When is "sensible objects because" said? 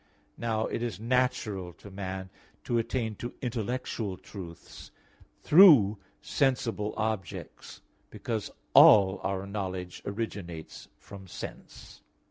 6.23-8.49